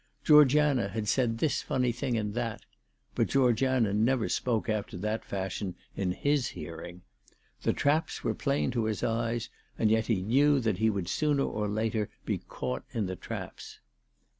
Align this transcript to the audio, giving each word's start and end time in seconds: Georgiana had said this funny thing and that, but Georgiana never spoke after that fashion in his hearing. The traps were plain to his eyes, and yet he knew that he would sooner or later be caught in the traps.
Georgiana 0.23 0.87
had 0.87 1.07
said 1.07 1.37
this 1.37 1.61
funny 1.61 1.91
thing 1.91 2.17
and 2.17 2.33
that, 2.33 2.65
but 3.13 3.27
Georgiana 3.27 3.93
never 3.93 4.27
spoke 4.27 4.67
after 4.67 4.97
that 4.97 5.23
fashion 5.23 5.75
in 5.95 6.11
his 6.11 6.47
hearing. 6.47 7.03
The 7.61 7.71
traps 7.73 8.23
were 8.23 8.33
plain 8.33 8.71
to 8.71 8.85
his 8.85 9.03
eyes, 9.03 9.49
and 9.77 9.91
yet 9.91 10.07
he 10.07 10.23
knew 10.23 10.59
that 10.59 10.79
he 10.79 10.89
would 10.89 11.07
sooner 11.07 11.43
or 11.43 11.67
later 11.69 12.09
be 12.25 12.39
caught 12.39 12.83
in 12.91 13.05
the 13.05 13.15
traps. 13.15 13.79